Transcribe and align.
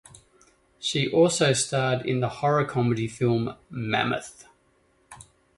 She 0.79 1.11
also 1.11 1.53
starred 1.53 2.07
in 2.07 2.21
the 2.21 2.27
horror 2.29 2.65
comedy 2.65 3.07
film 3.07 3.53
"Mammoth". 3.69 4.47